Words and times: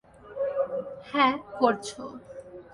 হ্যাঁ, 1.11 1.33
করছো। 1.59 2.03